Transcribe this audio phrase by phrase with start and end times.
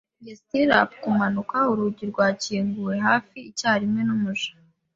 [0.19, 1.55] njye stirrup kumanuka.
[1.71, 4.51] Urugi rwakinguwe hafi icyarimwe numuja.